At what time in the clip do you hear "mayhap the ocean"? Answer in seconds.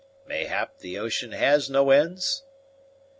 0.25-1.31